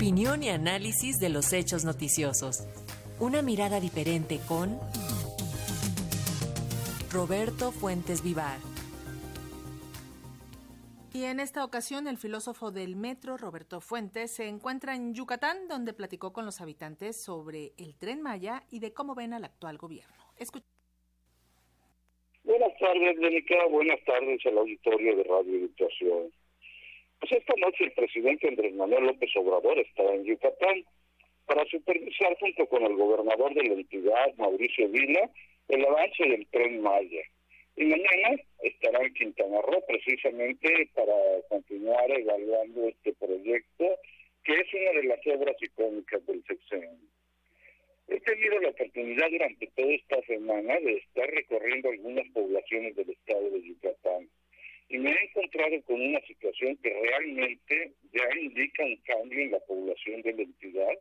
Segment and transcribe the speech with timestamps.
[0.00, 2.66] Opinión y análisis de los hechos noticiosos.
[3.20, 4.78] Una mirada diferente con
[7.12, 8.56] Roberto Fuentes Vivar.
[11.12, 15.92] Y en esta ocasión el filósofo del metro, Roberto Fuentes, se encuentra en Yucatán, donde
[15.92, 20.16] platicó con los habitantes sobre el tren Maya y de cómo ven al actual gobierno.
[22.44, 23.66] Buenas tardes, Mónica.
[23.70, 26.32] Buenas tardes al auditorio de Radio Educación.
[27.20, 30.84] Pues esta noche el presidente Andrés Manuel López Obrador estará en Yucatán
[31.44, 35.30] para supervisar junto con el gobernador de la entidad, Mauricio Vila,
[35.68, 37.22] el avance del tren Maya.
[37.76, 41.12] Y mañana estará en Quintana Roo precisamente para
[41.50, 43.84] continuar evaluando este proyecto,
[44.42, 47.08] que es una de las obras icónicas del sexenio.
[48.08, 53.50] He tenido la oportunidad durante toda esta semana de estar recorriendo algunas poblaciones del estado
[53.50, 54.28] de Yucatán
[54.90, 59.60] y me he encontrado con una situación que realmente ya indica un cambio en la
[59.60, 60.92] población de la entidad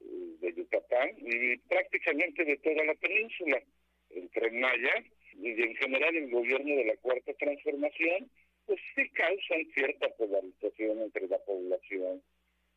[0.00, 3.62] eh, de Yucatán y prácticamente de toda la península.
[4.08, 8.30] El Tren Maya y en general el gobierno de la Cuarta Transformación,
[8.64, 12.22] pues sí causan cierta polarización entre la población.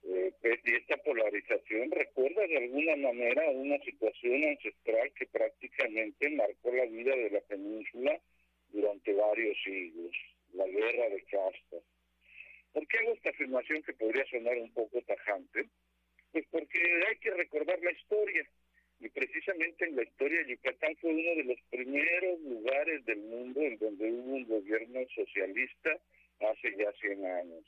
[0.04, 0.34] Eh,
[0.66, 7.16] y esta polarización recuerda de alguna manera una situación ancestral que prácticamente marcó la vida
[7.16, 8.20] de la península
[9.66, 10.16] siglos,
[10.54, 11.84] la guerra de castas.
[12.72, 15.66] ¿Por qué hago esta afirmación que podría sonar un poco tajante?
[16.32, 18.46] Pues porque hay que recordar la historia.
[19.00, 23.62] Y precisamente en la historia de Yucatán fue uno de los primeros lugares del mundo
[23.62, 26.00] en donde hubo un gobierno socialista
[26.40, 27.66] hace ya 100 años.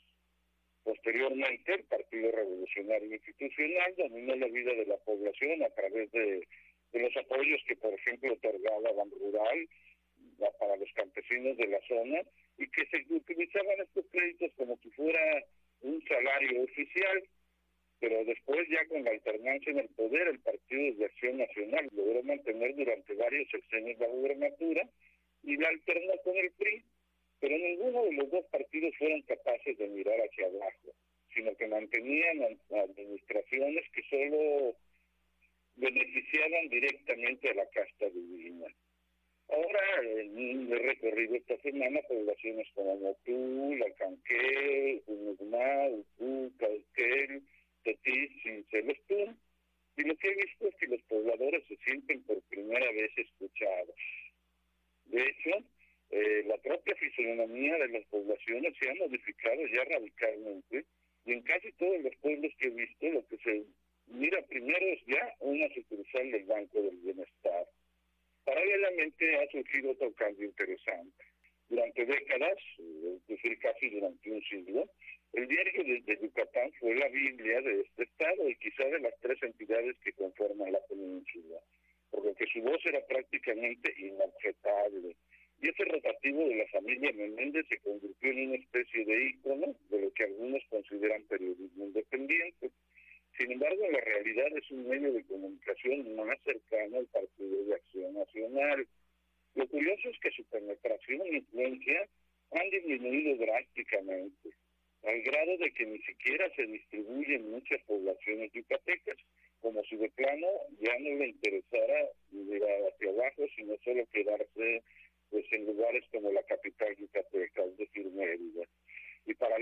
[0.84, 6.46] Posteriormente, el Partido Revolucionario Institucional dominó la vida de la población a través de,
[6.92, 9.68] de los apoyos que, por ejemplo, otorgaba Ban Rural
[10.58, 12.20] para los campesinos de la zona
[12.58, 15.44] y que se utilizaban estos créditos como si fuera
[15.82, 17.24] un salario oficial,
[18.00, 22.22] pero después ya con la alternancia en el poder, el Partido de Acción Nacional logró
[22.22, 24.88] mantener durante varios sexenios la gubernatura
[25.42, 26.84] y la alternó con el PRI,
[27.40, 30.94] pero ninguno de los dos partidos fueron capaces de mirar hacia abajo,
[31.34, 34.76] sino que mantenían administraciones que solo
[35.76, 38.66] beneficiaban directamente a la casta divina.
[39.48, 47.42] Ahora he recorrido esta semana poblaciones como Motul, Alcanqué, Unugma, Ucú, Cauquel,
[47.82, 49.38] Tetis y Celestún,
[49.96, 53.96] y lo que he visto es que los pobladores se sienten por primera vez escuchados.
[55.06, 55.50] De hecho,
[56.10, 60.84] eh, la propia fisonomía de las poblaciones se ha modificado ya radicalmente,
[61.24, 63.64] y en casi todos los pueblos que he visto lo que se
[64.08, 67.66] mira primero es ya una sucursal del Banco del Bienestar
[68.48, 71.22] Paralelamente ha surgido otro cambio interesante.
[71.68, 74.88] Durante décadas, es decir, casi durante un siglo,
[75.34, 79.42] el diario de, Yucatán fue la Biblia de este Estado y quizá de las tres
[79.42, 81.58] entidades que conforman la península,
[82.10, 85.14] por lo que su voz era prácticamente inobjetable.
[85.60, 90.00] Y ese rotativo de la familia Menéndez se convirtió en una especie de ícono de
[90.00, 92.70] lo que algunos consideran periodismo independiente.
[93.38, 98.12] Sin embargo, la realidad es un medio de comunicación más cercano al Partido de Acción
[98.14, 98.84] Nacional.
[99.54, 102.08] Lo curioso es que su penetración e influencia
[102.50, 104.50] han disminuido drásticamente,
[105.04, 109.16] al grado de que ni siquiera se distribuye en muchas poblaciones yucatecas,
[109.60, 110.48] como si de plano
[110.80, 114.82] ya no le interesara mirar hacia abajo, sino solo quedarse
[115.30, 118.66] pues en lugares como la capital yucateca, es decir, Mérida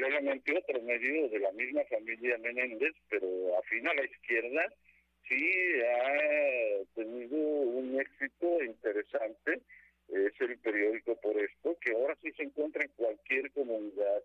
[0.07, 3.27] y paralelamente otro medio de la misma familia Menéndez, pero
[3.59, 4.73] afín a la izquierda,
[5.29, 9.61] sí ha tenido un éxito interesante,
[10.09, 14.23] es el periódico por esto, que ahora sí se encuentra en cualquier comunidad,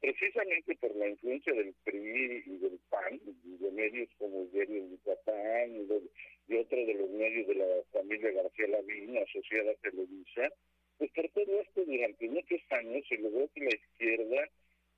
[0.00, 4.88] precisamente por la influencia del PRI y del PAN, y de medios como el diario
[4.88, 10.50] Yucatán y, y otro de los medios de la familia García Lavín, asociada a Televisa,
[10.98, 14.48] pues por todo esto durante muchos años se logró que la izquierda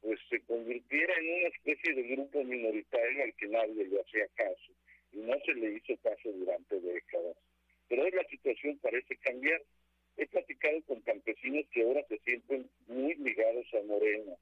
[0.00, 3.48] pues se convirtiera en una especie de grupo minoritario al que
[4.18, 4.72] nadie le hacía caso
[5.12, 7.36] y no se le hizo caso durante décadas.
[7.88, 9.62] Pero hoy la situación parece cambiar.
[10.16, 14.34] He platicado con campesinos que ahora se sienten muy ligados a Morena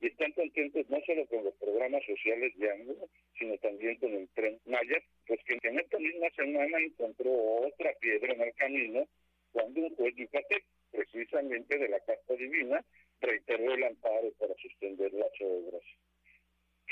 [0.00, 3.08] y están contentos no solo con los programas sociales de ángulo,
[3.38, 7.32] sino también con el tren Maya, pues que en esta misma semana encontró
[7.66, 9.08] otra piedra en el camino
[9.52, 12.84] cuando un juez yucateco precisamente de la Carta Divina,
[13.20, 15.82] reiteró el amparo para suspender las obras.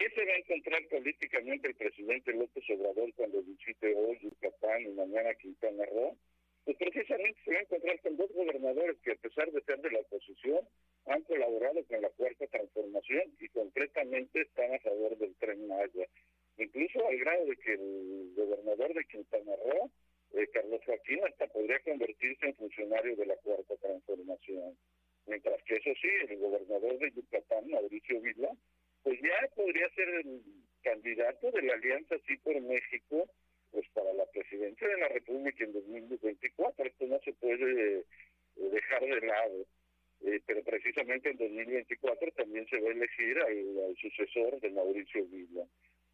[0.02, 4.88] ¿Qué se va a encontrar políticamente el presidente López Obrador cuando visite hoy Yucatán y
[4.88, 6.16] mañana Quintana Roo?
[6.64, 9.93] Pues precisamente se va a encontrar con dos gobernadores que a pesar de ser de
[9.93, 10.58] la oposición
[11.06, 16.08] han colaborado con la cuarta transformación y concretamente están a favor del tren Maya.
[16.58, 19.88] incluso al grado de que el gobernador de Quintana Roo,
[20.32, 24.76] eh, Carlos Joaquín, hasta podría convertirse en funcionario de la Cuarta Transformación.
[25.26, 28.50] Mientras que eso sí, el gobernador de Yucatán, Mauricio Vila,
[29.02, 30.43] pues ya podría ser el
[30.82, 33.28] candidato de la Alianza Sí por México
[33.72, 36.84] pues para la presidencia de la República en 2024.
[36.84, 38.04] Esto no se puede eh,
[38.56, 39.66] dejar de lado.
[40.25, 45.64] Eh, pero precisamente en 2024 también se va a elegir al, sucesor de Mauricio Vila.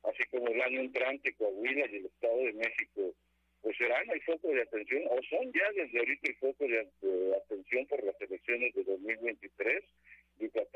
[0.05, 3.15] Así como el año entrante Coahuila y el Estado de México
[3.61, 7.87] pues serán el foco de atención, o son ya desde ahorita el foco de, atención
[7.87, 9.85] por las elecciones de 2023.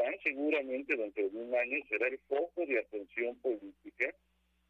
[0.03, 4.15] Yucatán seguramente dentro de un año será el foco de atención política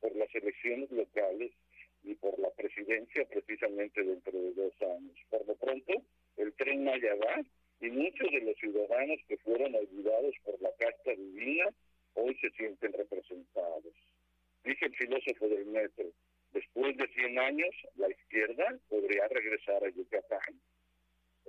[0.01, 1.53] por las elecciones locales
[2.05, 5.17] y por la presidencia precisamente dentro de dos años.
[5.31, 5.93] Por lo pronto,
[6.37, 7.43] el tren Maya va
[7.81, 11.71] y muchos de los ciudadanos que fueron olvidados por la casta divina
[12.15, 13.95] hoy se sienten representados.
[14.65, 16.05] Dice el filósofo del metro,
[16.53, 20.61] después de 100 años, la izquierda podría regresar a Yucatán.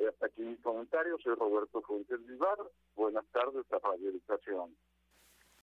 [0.08, 2.58] Hasta aquí mi comentario, soy Roberto Fuentes Vivar.
[2.96, 4.76] Buenas tardes a Radio Educación.